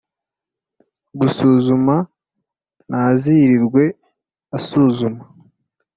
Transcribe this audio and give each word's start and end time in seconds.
Gusuzuma 1.19 1.95
ntazirirwe 2.87 3.83
asuzuma 4.57 5.23